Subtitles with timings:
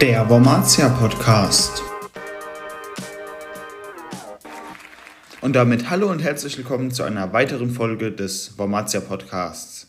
[0.00, 1.82] der Wormatia Podcast.
[5.40, 9.86] Und damit hallo und herzlich willkommen zu einer weiteren Folge des Wormatia Podcasts.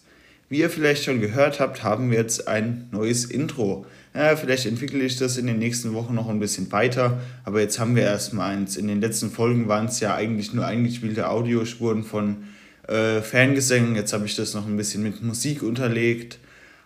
[0.47, 3.87] Wie ihr vielleicht schon gehört habt, haben wir jetzt ein neues Intro.
[4.13, 7.79] Ja, vielleicht entwickle ich das in den nächsten Wochen noch ein bisschen weiter, aber jetzt
[7.79, 8.77] haben wir erstmal eins.
[8.77, 12.43] In den letzten Folgen waren es ja eigentlich nur eingespielte Audiospuren von
[12.87, 13.95] äh, Fangesängen.
[13.95, 16.37] Jetzt habe ich das noch ein bisschen mit Musik unterlegt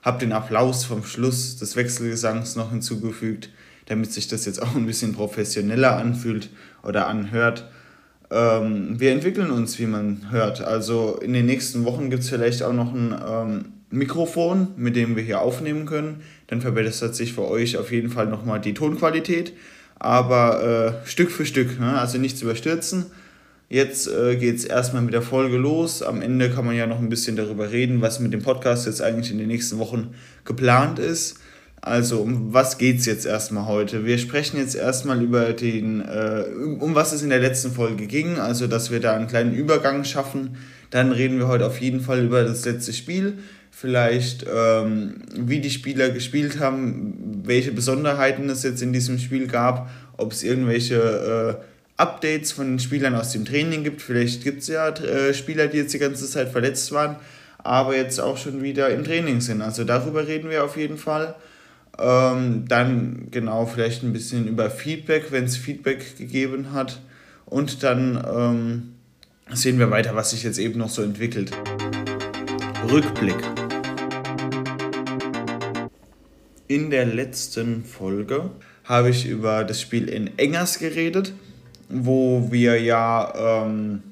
[0.01, 3.49] habe den Applaus vom Schluss des Wechselgesangs noch hinzugefügt,
[3.87, 6.49] damit sich das jetzt auch ein bisschen professioneller anfühlt
[6.83, 7.69] oder anhört.
[8.31, 10.61] Ähm, wir entwickeln uns, wie man hört.
[10.61, 15.15] Also in den nächsten Wochen gibt es vielleicht auch noch ein ähm, Mikrofon, mit dem
[15.15, 16.21] wir hier aufnehmen können.
[16.47, 19.53] Dann verbessert sich für euch auf jeden Fall nochmal die Tonqualität.
[19.97, 21.99] Aber äh, Stück für Stück, ne?
[21.99, 23.07] also nichts überstürzen.
[23.71, 26.01] Jetzt äh, geht es erstmal mit der Folge los.
[26.01, 28.99] Am Ende kann man ja noch ein bisschen darüber reden, was mit dem Podcast jetzt
[28.99, 31.37] eigentlich in den nächsten Wochen geplant ist.
[31.79, 34.05] Also um was geht es jetzt erstmal heute?
[34.05, 36.45] Wir sprechen jetzt erstmal über den, äh,
[36.79, 40.03] um was es in der letzten Folge ging, also dass wir da einen kleinen Übergang
[40.03, 40.57] schaffen.
[40.89, 43.37] Dann reden wir heute auf jeden Fall über das letzte Spiel,
[43.69, 49.91] vielleicht ähm, wie die Spieler gespielt haben, welche Besonderheiten es jetzt in diesem Spiel gab,
[50.17, 51.63] ob es irgendwelche äh,
[51.99, 54.01] Updates von den Spielern aus dem Training gibt.
[54.01, 57.17] Vielleicht gibt es ja äh, Spieler, die jetzt die ganze Zeit verletzt waren,
[57.57, 59.61] aber jetzt auch schon wieder im Training sind.
[59.61, 61.35] Also darüber reden wir auf jeden Fall.
[61.97, 67.01] Ähm, dann genau vielleicht ein bisschen über Feedback, wenn es Feedback gegeben hat.
[67.45, 68.95] Und dann ähm,
[69.53, 71.51] sehen wir weiter, was sich jetzt eben noch so entwickelt.
[72.89, 73.43] Rückblick.
[76.69, 78.51] In der letzten Folge
[78.85, 81.33] habe ich über das Spiel in Engers geredet
[81.89, 84.03] wo wir ja ähm,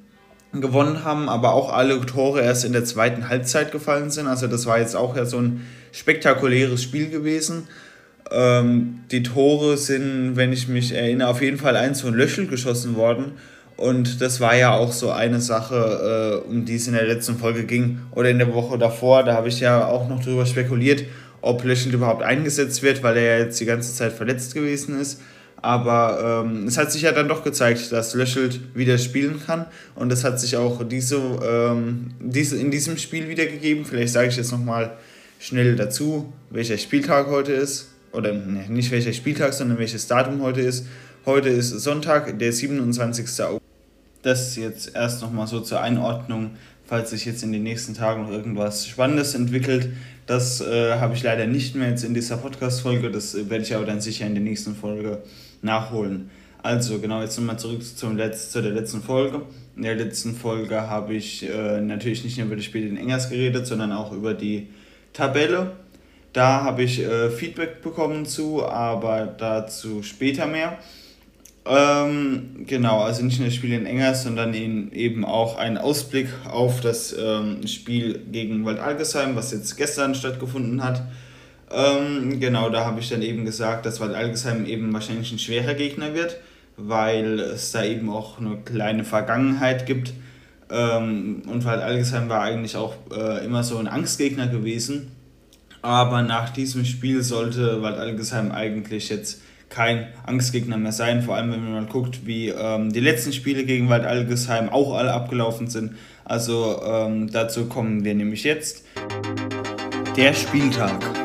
[0.54, 4.28] gewonnen haben, aber auch alle Tore erst in der zweiten Halbzeit gefallen sind.
[4.28, 7.68] Also das war jetzt auch ja so ein spektakuläres Spiel gewesen.
[8.32, 12.96] Ähm, die Tore sind, wenn ich mich erinnere, auf jeden Fall eins von Löschel geschossen
[12.96, 13.34] worden.
[13.78, 17.38] Und das war ja auch so eine Sache, äh, um die es in der letzten
[17.38, 19.24] Folge ging oder in der Woche davor.
[19.24, 21.04] Da habe ich ja auch noch darüber spekuliert,
[21.42, 25.22] ob Löschel überhaupt eingesetzt wird, weil er ja jetzt die ganze Zeit verletzt gewesen ist.
[25.62, 29.66] Aber ähm, es hat sich ja dann doch gezeigt, dass Löschelt wieder spielen kann.
[29.96, 33.84] Und das hat sich auch diese, ähm, diese, in diesem Spiel wiedergegeben.
[33.84, 34.92] Vielleicht sage ich jetzt nochmal
[35.40, 37.90] schnell dazu, welcher Spieltag heute ist.
[38.12, 40.86] Oder ne, nicht welcher Spieltag, sondern welches Datum heute ist.
[41.26, 43.44] Heute ist Sonntag, der 27.
[43.44, 43.62] August.
[44.22, 46.52] Das jetzt erst nochmal so zur Einordnung,
[46.86, 49.90] falls sich jetzt in den nächsten Tagen noch irgendwas Spannendes entwickelt.
[50.26, 53.10] Das äh, habe ich leider nicht mehr jetzt in dieser Podcast-Folge.
[53.12, 55.20] Das äh, werde ich aber dann sicher in der nächsten Folge
[55.62, 56.30] nachholen.
[56.64, 59.44] Also genau, jetzt nochmal zurück zum Letz-, zu der letzten Folge.
[59.76, 63.30] In der letzten Folge habe ich äh, natürlich nicht nur über das Spiel in Engers
[63.30, 64.68] geredet, sondern auch über die
[65.14, 65.72] Tabelle.
[66.34, 70.78] Da habe ich äh, Feedback bekommen zu, aber dazu später mehr.
[71.66, 76.82] Ähm, genau, also nicht nur das Spiel in Engers, sondern eben auch ein Ausblick auf
[76.82, 81.04] das ähm, Spiel gegen Waldalgesheim, was jetzt gestern stattgefunden hat.
[81.72, 85.74] Ähm, genau, da habe ich dann eben gesagt, dass Wald Algesheim eben wahrscheinlich ein schwerer
[85.74, 86.38] Gegner wird,
[86.78, 90.14] weil es da eben auch eine kleine Vergangenheit gibt.
[90.70, 95.12] Ähm, und Wald Algesheim war eigentlich auch äh, immer so ein Angstgegner gewesen.
[95.82, 101.22] Aber nach diesem Spiel sollte Wald Algesheim eigentlich jetzt kein Angstgegner mehr sein.
[101.22, 104.96] Vor allem, wenn man mal guckt, wie ähm, die letzten Spiele gegen Wald Algesheim auch
[104.96, 105.96] alle abgelaufen sind.
[106.26, 108.86] Also ähm, dazu kommen wir nämlich jetzt.
[110.16, 111.17] Der Spieltag.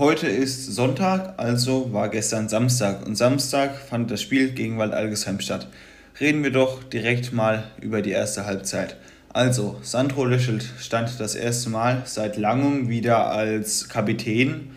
[0.00, 5.68] Heute ist Sonntag, also war gestern Samstag und Samstag fand das Spiel gegen Waldalgesheim statt.
[6.18, 8.96] Reden wir doch direkt mal über die erste Halbzeit.
[9.34, 14.70] Also, Sandro Löschelt stand das erste Mal seit langem wieder als Kapitän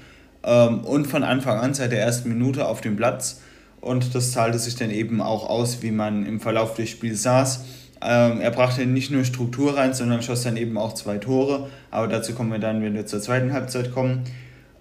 [0.44, 3.40] ähm, und von Anfang an seit der ersten Minute auf dem Platz.
[3.80, 7.64] Und das zahlte sich dann eben auch aus, wie man im Verlauf des Spiels saß.
[8.02, 11.70] Ähm, er brachte nicht nur Struktur rein, sondern schoss dann eben auch zwei Tore.
[11.92, 14.26] Aber dazu kommen wir dann, wenn wir zur zweiten Halbzeit kommen.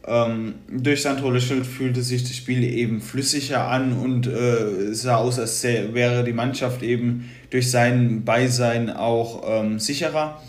[0.04, 5.38] Ähm, durch Sandro Löschelt fühlte sich das Spiel eben flüssiger an und äh, sah aus,
[5.38, 10.40] als wäre die Mannschaft eben durch sein Beisein auch ähm, sicherer.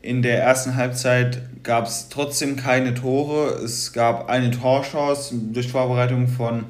[0.00, 3.60] In der ersten Halbzeit gab es trotzdem keine Tore.
[3.64, 6.64] Es gab eine Torchance durch Vorbereitung von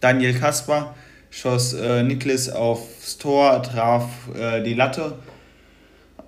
[0.00, 0.94] Daniel Kasper.
[1.30, 4.04] Schoss äh, Niklas aufs Tor, traf
[4.38, 5.14] äh, die Latte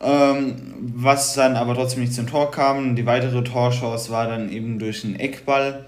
[0.01, 2.97] was dann aber trotzdem nicht zum Tor kam.
[2.97, 5.87] Die weitere Torchance war dann eben durch einen Eckball.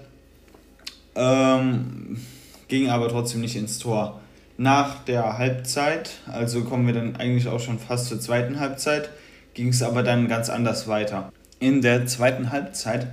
[1.15, 2.17] Ähm,
[2.67, 4.19] ging aber trotzdem nicht ins Tor.
[4.57, 9.11] Nach der Halbzeit, also kommen wir dann eigentlich auch schon fast zur zweiten Halbzeit,
[9.53, 11.31] ging es aber dann ganz anders weiter.
[11.59, 13.07] In der zweiten Halbzeit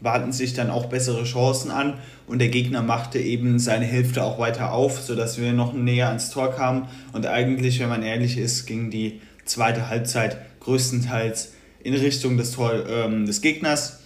[0.00, 1.94] warten sich dann auch bessere Chancen an
[2.26, 6.30] und der Gegner machte eben seine Hälfte auch weiter auf, sodass wir noch näher ans
[6.30, 11.52] Tor kamen und eigentlich, wenn man ehrlich ist, ging die zweite Halbzeit größtenteils
[11.82, 14.00] in Richtung des, Tor, ähm, des Gegners.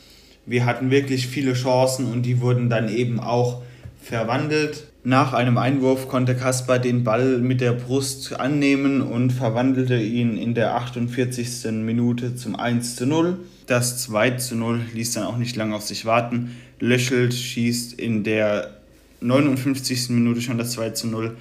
[0.47, 3.63] Wir hatten wirklich viele Chancen und die wurden dann eben auch
[4.03, 4.87] verwandelt.
[5.03, 10.55] Nach einem Einwurf konnte Kaspar den Ball mit der Brust annehmen und verwandelte ihn in
[10.55, 11.73] der 48.
[11.73, 13.39] Minute zum 1 zu 0.
[13.67, 16.55] Das 2 zu 0 ließ dann auch nicht lange auf sich warten.
[16.81, 18.75] Löschelt schießt in der
[19.23, 20.11] 59.
[20.11, 21.37] Minute schon das 2 zu 0.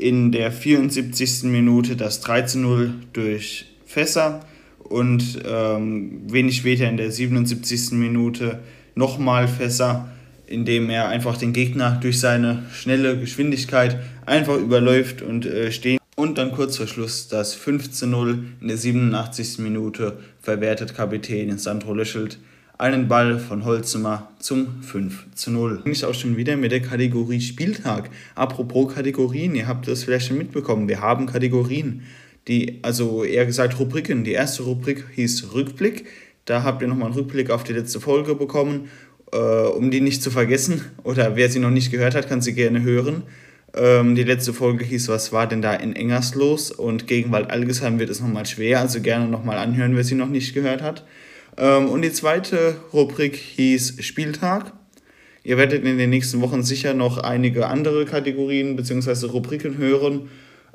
[0.00, 1.44] In der 74.
[1.44, 4.40] Minute das 3 zu 0 durch Fässer
[4.78, 7.92] und ähm, wenig später in der 77.
[7.92, 8.60] Minute
[8.94, 10.08] nochmal Fässer
[10.50, 15.98] indem er einfach den Gegner durch seine schnelle Geschwindigkeit einfach überläuft und äh, stehen.
[16.16, 19.60] Und dann kurz vor Schluss das 15-0 in der 87.
[19.60, 22.38] Minute verwertet Kapitän Sandro Löschelt
[22.80, 25.82] einen Ball von Holzimmer zum 5 zu 0.
[25.84, 28.10] Bin ich auch schon wieder mit der Kategorie Spieltag.
[28.34, 32.02] Apropos Kategorien, ihr habt das vielleicht schon mitbekommen, wir haben Kategorien.
[32.48, 34.24] Die, also eher gesagt Rubriken.
[34.24, 36.06] Die erste Rubrik hieß Rückblick.
[36.46, 38.88] Da habt ihr nochmal einen Rückblick auf die letzte Folge bekommen
[39.32, 42.54] äh, um die nicht zu vergessen, oder wer sie noch nicht gehört hat, kann sie
[42.54, 43.22] gerne hören.
[43.74, 46.72] Ähm, die letzte Folge hieß, was war denn da in Engers los?
[46.72, 50.28] Und gegen Wald Algesheim wird es nochmal schwer, also gerne nochmal anhören, wer sie noch
[50.28, 51.04] nicht gehört hat.
[51.56, 54.72] Ähm, und die zweite Rubrik hieß Spieltag.
[55.42, 59.26] Ihr werdet in den nächsten Wochen sicher noch einige andere Kategorien bzw.
[59.26, 60.28] Rubriken hören.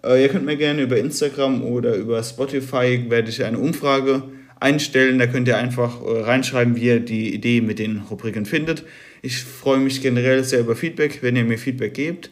[0.03, 4.23] Äh, ihr könnt mir gerne über Instagram oder über Spotify werde ich eine Umfrage
[4.59, 5.19] einstellen.
[5.19, 8.83] Da könnt ihr einfach äh, reinschreiben, wie ihr die Idee mit den Rubriken findet.
[9.21, 12.31] Ich freue mich generell sehr über Feedback, wenn ihr mir Feedback gebt.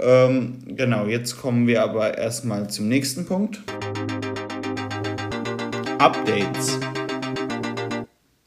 [0.00, 3.62] Ähm, genau, jetzt kommen wir aber erstmal zum nächsten Punkt.
[5.98, 6.78] Updates.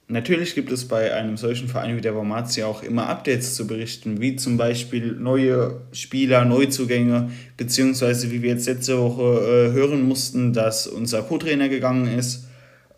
[0.10, 4.22] Natürlich gibt es bei einem solchen Verein wie der Wormatia auch immer Updates zu berichten,
[4.22, 10.54] wie zum Beispiel neue Spieler, Neuzugänge, beziehungsweise wie wir jetzt letzte Woche äh, hören mussten,
[10.54, 12.46] dass unser Co-Trainer gegangen ist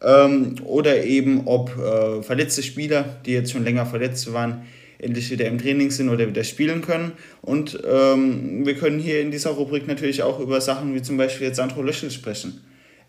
[0.03, 4.67] ähm, oder eben ob äh, verletzte Spieler, die jetzt schon länger verletzt waren,
[4.99, 7.13] endlich wieder im Training sind oder wieder spielen können.
[7.41, 11.47] Und ähm, wir können hier in dieser Rubrik natürlich auch über Sachen wie zum Beispiel
[11.47, 12.61] jetzt Sandro Löschel sprechen.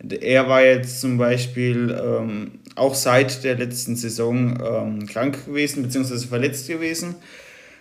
[0.09, 6.27] Er war jetzt zum Beispiel ähm, auch seit der letzten Saison ähm, krank gewesen bzw.
[6.27, 7.17] verletzt gewesen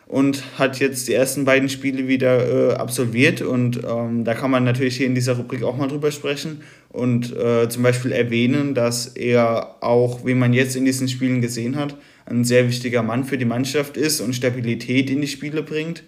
[0.09, 3.41] und hat jetzt die ersten beiden Spiele wieder äh, absolviert.
[3.41, 7.35] Und ähm, da kann man natürlich hier in dieser Rubrik auch mal drüber sprechen und
[7.37, 11.95] äh, zum Beispiel erwähnen, dass er auch, wie man jetzt in diesen Spielen gesehen hat,
[12.25, 16.03] ein sehr wichtiger Mann für die Mannschaft ist und Stabilität in die Spiele bringt.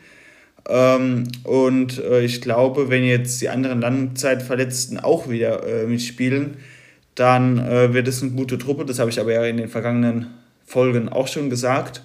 [0.70, 6.58] Ähm, und äh, ich glaube, wenn jetzt die anderen Langzeitverletzten auch wieder äh, mitspielen,
[7.16, 8.86] dann äh, wird es eine gute Truppe.
[8.86, 10.28] Das habe ich aber ja in den vergangenen
[10.66, 12.04] Folgen auch schon gesagt.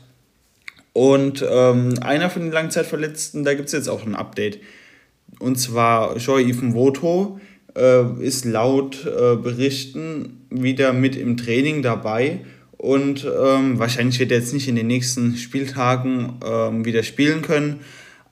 [0.92, 4.60] Und ähm, einer von den Langzeitverletzten, da gibt es jetzt auch ein Update.
[5.38, 7.38] Und zwar Joy Ivan Voto
[7.76, 12.40] äh, ist laut äh, Berichten wieder mit im Training dabei.
[12.78, 17.80] Und ähm, wahrscheinlich wird er jetzt nicht in den nächsten Spieltagen ähm, wieder spielen können.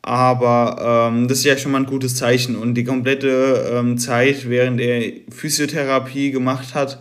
[0.06, 2.56] Aber ähm, das ist ja schon mal ein gutes Zeichen.
[2.56, 7.00] Und die komplette ähm, Zeit, während er Physiotherapie gemacht hat,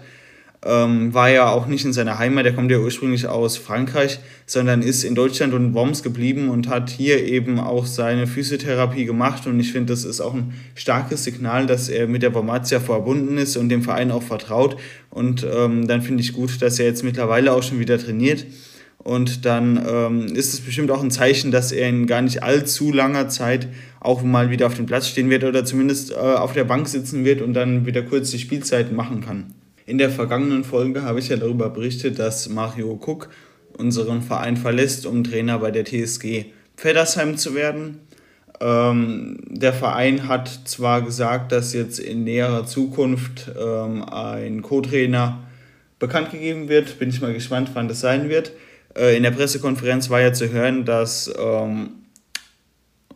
[0.65, 4.81] ähm, war ja auch nicht in seiner Heimat, der kommt ja ursprünglich aus Frankreich, sondern
[4.81, 9.47] ist in Deutschland und Worms geblieben und hat hier eben auch seine Physiotherapie gemacht.
[9.47, 13.37] Und ich finde, das ist auch ein starkes Signal, dass er mit der Wormatia verbunden
[13.37, 14.77] ist und dem Verein auch vertraut.
[15.09, 18.45] Und ähm, dann finde ich gut, dass er jetzt mittlerweile auch schon wieder trainiert.
[19.03, 22.91] Und dann ähm, ist es bestimmt auch ein Zeichen, dass er in gar nicht allzu
[22.91, 23.67] langer Zeit
[23.99, 27.25] auch mal wieder auf dem Platz stehen wird oder zumindest äh, auf der Bank sitzen
[27.25, 29.53] wird und dann wieder kurz die Spielzeiten machen kann.
[29.85, 33.29] In der vergangenen Folge habe ich ja darüber berichtet, dass Mario Cook
[33.77, 36.45] unseren Verein verlässt, um Trainer bei der TSG
[36.77, 37.99] Pfeddersheim zu werden.
[38.61, 45.43] Ähm, der Verein hat zwar gesagt, dass jetzt in näherer Zukunft ähm, ein Co-Trainer
[45.99, 48.53] bekannt gegeben wird, bin ich mal gespannt, wann das sein wird.
[48.97, 51.91] Äh, in der Pressekonferenz war ja zu hören, dass ähm,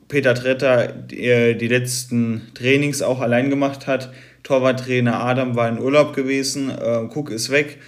[0.08, 4.12] Peter Tretter die, die letzten Trainings auch allein gemacht hat
[4.48, 7.80] Torwarttrainer Adam war in Urlaub gewesen, äh, Cook ist weg.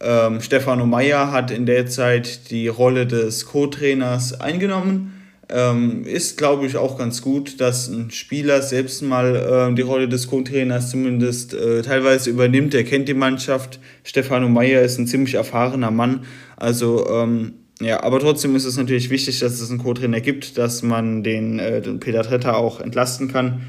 [0.00, 5.22] Ähm, Stefano Meyer hat in der Zeit die Rolle des Co-Trainers eingenommen.
[5.48, 10.06] Ähm, ist, glaube ich, auch ganz gut, dass ein Spieler selbst mal äh, die Rolle
[10.06, 12.74] des Co-Trainers zumindest äh, teilweise übernimmt.
[12.74, 13.80] Er kennt die Mannschaft.
[14.02, 16.26] Stefano Meyer ist ein ziemlich erfahrener Mann.
[16.56, 20.82] Also, ähm, ja, aber trotzdem ist es natürlich wichtig, dass es einen Co-Trainer gibt, dass
[20.82, 23.62] man den, äh, den Peter Tretter auch entlasten kann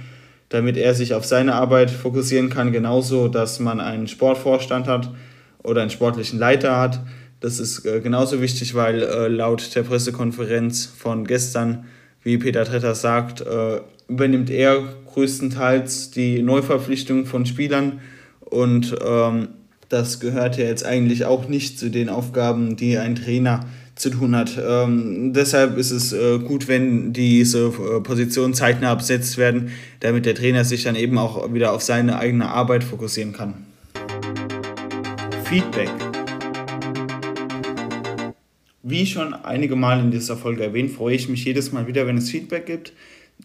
[0.50, 2.72] damit er sich auf seine Arbeit fokussieren kann.
[2.72, 5.12] Genauso, dass man einen Sportvorstand hat
[5.64, 7.02] oder einen sportlichen Leiter hat,
[7.42, 11.86] Das ist äh, genauso wichtig, weil äh, laut der Pressekonferenz von gestern,
[12.24, 14.82] wie Peter Tretter sagt, äh, übernimmt er
[15.14, 18.00] größtenteils die Neuverpflichtung von Spielern
[18.40, 19.50] und ähm,
[19.90, 23.66] das gehört ja jetzt eigentlich auch nicht zu den Aufgaben, die ein Trainer
[23.96, 24.60] zu tun hat.
[24.62, 30.36] Ähm, deshalb ist es äh, gut, wenn diese äh, Positionen zeitnah besetzt werden, damit der
[30.36, 33.54] Trainer sich dann eben auch wieder auf seine eigene Arbeit fokussieren kann.
[35.46, 35.90] Feedback.
[38.84, 42.18] Wie schon einige Mal in dieser Folge erwähnt, freue ich mich jedes Mal wieder, wenn
[42.18, 42.94] es Feedback gibt.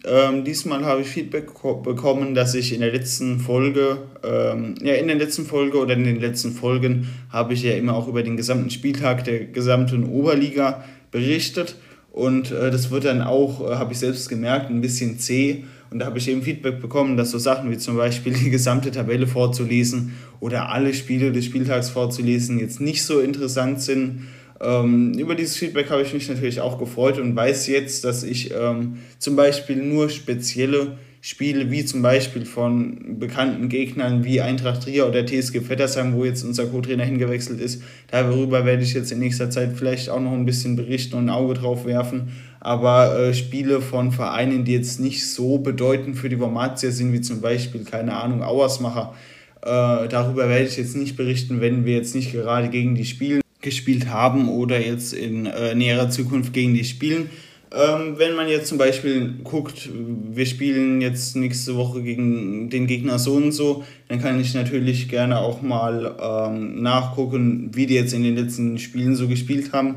[0.03, 1.51] Ähm, diesmal habe ich Feedback
[1.83, 6.03] bekommen, dass ich in der letzten Folge, ähm, ja, in der letzten Folge oder in
[6.03, 10.83] den letzten Folgen habe ich ja immer auch über den gesamten Spieltag der gesamten Oberliga
[11.11, 11.75] berichtet.
[12.11, 15.65] Und äh, das wird dann auch, äh, habe ich selbst gemerkt, ein bisschen zäh.
[15.91, 18.91] Und da habe ich eben Feedback bekommen, dass so Sachen wie zum Beispiel die gesamte
[18.91, 24.21] Tabelle vorzulesen oder alle Spiele des Spieltags vorzulesen jetzt nicht so interessant sind
[24.61, 28.53] ähm, über dieses Feedback habe ich mich natürlich auch gefreut und weiß jetzt, dass ich
[28.53, 35.07] ähm, zum Beispiel nur spezielle Spiele, wie zum Beispiel von bekannten Gegnern wie Eintracht Trier
[35.07, 39.49] oder TSG Vettersheim, wo jetzt unser Co-Trainer hingewechselt ist, darüber werde ich jetzt in nächster
[39.49, 42.31] Zeit vielleicht auch noch ein bisschen berichten und ein Auge drauf werfen.
[42.59, 47.21] Aber äh, Spiele von Vereinen, die jetzt nicht so bedeutend für die Wormatia sind, wie
[47.21, 49.13] zum Beispiel, keine Ahnung, Auersmacher,
[49.61, 53.41] äh, darüber werde ich jetzt nicht berichten, wenn wir jetzt nicht gerade gegen die spielen
[53.61, 57.29] gespielt haben oder jetzt in äh, näherer Zukunft gegen die spielen.
[57.73, 63.17] Ähm, wenn man jetzt zum Beispiel guckt, wir spielen jetzt nächste Woche gegen den Gegner
[63.17, 68.13] so und so, dann kann ich natürlich gerne auch mal ähm, nachgucken, wie die jetzt
[68.13, 69.95] in den letzten Spielen so gespielt haben.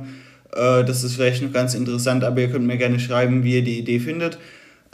[0.54, 3.64] Äh, das ist vielleicht noch ganz interessant, aber ihr könnt mir gerne schreiben, wie ihr
[3.64, 4.38] die Idee findet.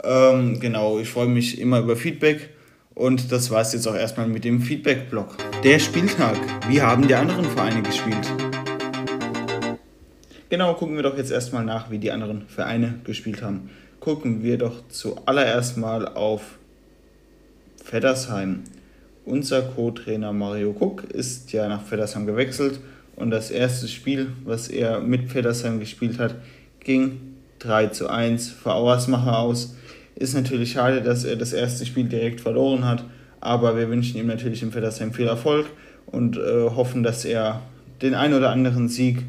[0.03, 2.49] Ähm, genau, ich freue mich immer über Feedback.
[2.95, 5.37] Und das war es jetzt auch erstmal mit dem Feedback-Blog.
[5.63, 6.37] Der Spieltag.
[6.67, 8.27] Wie haben die anderen Vereine gespielt?
[10.51, 13.69] Genau, gucken wir doch jetzt erstmal nach, wie die anderen Vereine gespielt haben.
[14.01, 16.59] Gucken wir doch zuallererst mal auf
[17.81, 18.65] Feddersheim.
[19.23, 22.81] Unser Co-Trainer Mario Cook ist ja nach Feddersheim gewechselt
[23.15, 26.35] und das erste Spiel, was er mit Feddersheim gespielt hat,
[26.81, 29.77] ging 3 zu 1 für Auersmacher aus.
[30.15, 33.05] Ist natürlich schade, dass er das erste Spiel direkt verloren hat,
[33.39, 35.67] aber wir wünschen ihm natürlich im Feddersheim viel Erfolg
[36.07, 37.61] und äh, hoffen, dass er
[38.01, 39.23] den ein oder anderen Sieg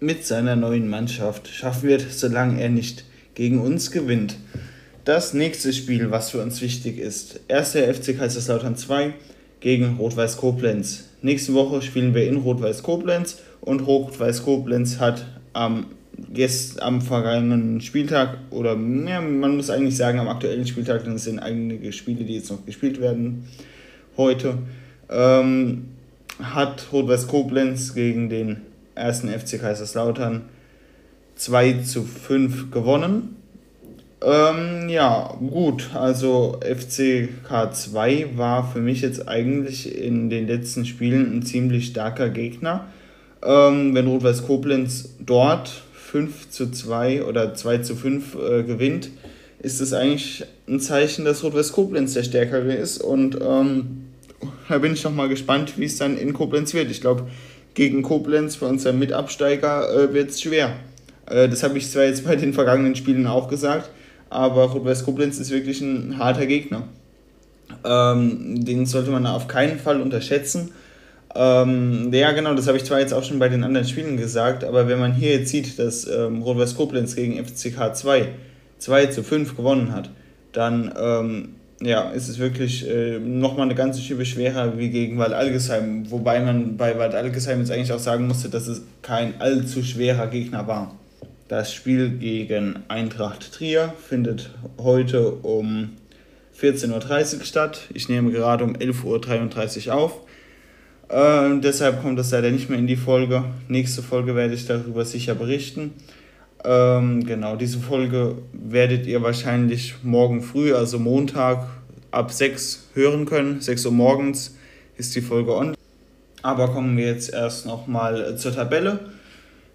[0.00, 3.04] mit seiner neuen Mannschaft schaffen wird, solange er nicht
[3.34, 4.36] gegen uns gewinnt.
[5.04, 7.72] Das nächste Spiel, was für uns wichtig ist, 1.
[7.72, 9.12] FC Kaiserslautern 2
[9.60, 11.04] gegen Rot-Weiß Koblenz.
[11.22, 15.86] Nächste Woche spielen wir in Rot-Weiß Koblenz und Rot-Weiß Koblenz hat am,
[16.32, 18.72] gest, am vergangenen Spieltag oder
[19.06, 22.50] ja, man muss eigentlich sagen am aktuellen Spieltag, denn es sind einige Spiele, die jetzt
[22.50, 23.44] noch gespielt werden
[24.16, 24.58] heute,
[25.10, 25.88] ähm,
[26.42, 28.62] hat Rot-Weiß Koblenz gegen den
[29.00, 30.42] ersten FC Kaiserslautern
[31.36, 33.36] 2 zu 5 gewonnen.
[34.22, 41.38] Ähm, ja, gut, also FCK 2 war für mich jetzt eigentlich in den letzten Spielen
[41.38, 42.86] ein ziemlich starker Gegner.
[43.42, 49.10] Ähm, wenn Rot-Weiß Koblenz dort 5 zu 2 oder 2 zu 5 äh, gewinnt,
[49.62, 52.98] ist es eigentlich ein Zeichen, dass Rot-Weiß Koblenz der Stärkere ist.
[52.98, 54.04] Und ähm,
[54.68, 56.90] da bin ich noch mal gespannt, wie es dann in Koblenz wird.
[56.90, 57.26] Ich glaube,
[57.80, 60.74] gegen Koblenz, für unseren Mitabsteiger, äh, wird es schwer.
[61.24, 63.88] Äh, das habe ich zwar jetzt bei den vergangenen Spielen auch gesagt,
[64.28, 66.82] aber Rot-Weiß Koblenz ist wirklich ein harter Gegner.
[67.82, 70.72] Ähm, den sollte man auf keinen Fall unterschätzen.
[71.34, 74.62] Ähm, ja, genau, das habe ich zwar jetzt auch schon bei den anderen Spielen gesagt,
[74.62, 78.28] aber wenn man hier jetzt sieht, dass ähm, Rot-Weiß Koblenz gegen FCK 2
[78.76, 80.10] 2 zu 5 gewonnen hat,
[80.52, 85.32] dann ähm, ja, ist es wirklich äh, nochmal eine ganze Schiebe schwerer wie gegen Wald
[85.32, 86.10] Algesheim.
[86.10, 90.26] Wobei man bei Wald Algesheim jetzt eigentlich auch sagen musste, dass es kein allzu schwerer
[90.26, 90.94] Gegner war.
[91.48, 95.90] Das Spiel gegen Eintracht Trier findet heute um
[96.60, 97.80] 14.30 Uhr statt.
[97.94, 100.20] Ich nehme gerade um 11.33 Uhr auf.
[101.08, 103.44] Äh, deshalb kommt das leider nicht mehr in die Folge.
[103.68, 105.94] Nächste Folge werde ich darüber sicher berichten.
[106.64, 111.66] Ähm, genau, diese Folge werdet ihr wahrscheinlich morgen früh, also Montag
[112.10, 113.60] ab 6 hören können.
[113.60, 114.56] 6 Uhr morgens
[114.96, 115.74] ist die Folge on.
[116.42, 119.00] Aber kommen wir jetzt erst nochmal zur Tabelle.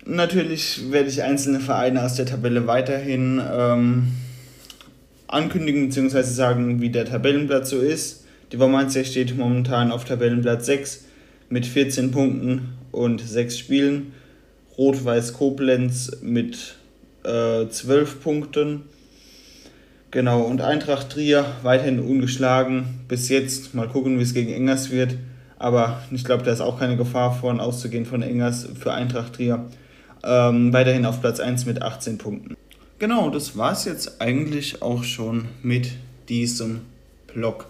[0.06, 4.08] Natürlich werde ich einzelne Vereine aus der Tabelle weiterhin ähm,
[5.28, 6.22] ankündigen bzw.
[6.22, 8.26] sagen, wie der Tabellenplatz so ist.
[8.52, 11.06] Die Wormantia steht momentan auf Tabellenplatz 6
[11.50, 14.14] mit 14 Punkten und 6 Spielen.
[14.78, 16.76] Rot-Weiß Koblenz mit
[17.24, 18.84] äh, 12 Punkten.
[20.12, 23.02] Genau, und Eintracht Trier weiterhin ungeschlagen.
[23.08, 25.18] Bis jetzt, mal gucken, wie es gegen Engers wird.
[25.58, 29.66] aber ich glaube, da ist auch keine Gefahr von auszugehen von Engers für Eintracht Trier.
[30.24, 32.56] Ähm, weiterhin auf Platz 1 mit 18 Punkten.
[33.00, 35.92] Genau, das war es jetzt eigentlich auch schon mit
[36.30, 36.82] diesem
[37.28, 37.68] Blog.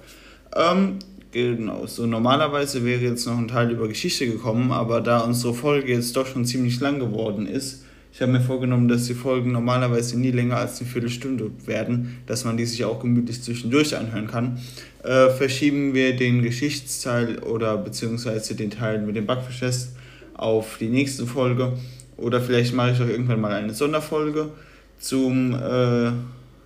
[0.56, 1.00] Ähm,
[1.36, 5.92] genau, so normalerweise wäre jetzt noch ein Teil über Geschichte gekommen, aber da unsere Folge
[5.92, 10.18] jetzt doch schon ziemlich lang geworden ist, ich habe mir vorgenommen, dass die Folgen normalerweise
[10.18, 14.58] nie länger als eine Viertelstunde werden, dass man die sich auch gemütlich zwischendurch anhören kann.
[15.04, 19.98] Äh, verschieben wir den Geschichtsteil oder beziehungsweise den Teil mit dem Backfischfest
[20.34, 21.74] auf die nächste Folge.
[22.16, 24.52] Oder vielleicht mache ich auch irgendwann mal eine Sonderfolge
[24.98, 26.12] zum, äh,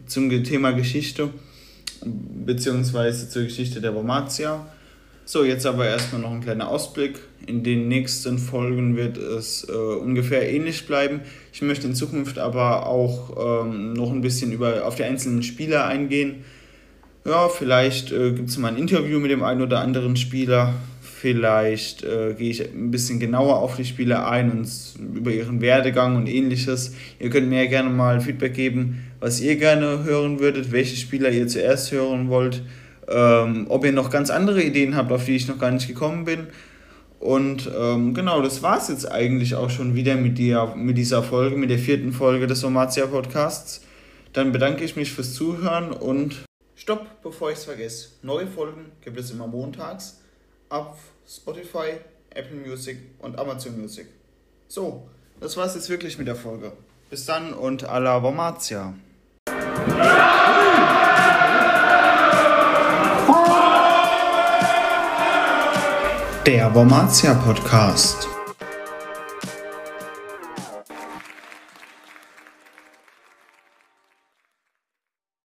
[0.06, 1.30] zum Thema Geschichte,
[2.06, 4.66] beziehungsweise zur Geschichte der Romatia.
[5.26, 7.20] So, jetzt aber erstmal noch ein kleiner Ausblick.
[7.46, 11.22] In den nächsten Folgen wird es äh, ungefähr ähnlich bleiben.
[11.54, 15.86] Ich möchte in Zukunft aber auch ähm, noch ein bisschen über, auf die einzelnen Spieler
[15.86, 16.44] eingehen.
[17.26, 20.74] Ja, vielleicht äh, gibt es mal ein Interview mit dem einen oder anderen Spieler.
[21.20, 24.70] Vielleicht äh, gehe ich ein bisschen genauer auf die Spieler ein und
[25.16, 26.94] über ihren Werdegang und ähnliches.
[27.20, 31.30] Ihr könnt mir ja gerne mal Feedback geben, was ihr gerne hören würdet, welche Spieler
[31.30, 32.64] ihr zuerst hören wollt
[33.10, 36.26] ähm, ob ihr noch ganz andere Ideen habt, auf die ich noch gar nicht gekommen
[36.26, 36.48] bin.
[37.20, 41.22] Und ähm, genau, das war es jetzt eigentlich auch schon wieder mit, dir, mit dieser
[41.22, 43.82] Folge, mit der vierten Folge des Somatia Podcasts.
[44.32, 46.46] Dann bedanke ich mich fürs Zuhören und
[46.76, 48.10] stopp, bevor ich es vergesse.
[48.22, 50.22] Neue Folgen gibt es immer montags
[50.70, 50.98] auf
[51.28, 51.98] Spotify,
[52.30, 54.08] Apple Music und Amazon Music.
[54.68, 55.10] So,
[55.40, 56.72] das war es jetzt wirklich mit der Folge.
[57.10, 58.94] Bis dann und alla Vomatia.
[66.46, 68.28] Der Wormatia Podcast.